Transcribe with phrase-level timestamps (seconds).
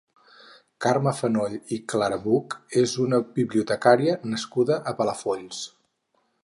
[0.85, 5.63] Carme Fenoll i Clarabuch és una bibliotecària nascuda a Palafolls.